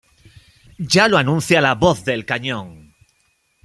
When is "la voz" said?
1.61-2.03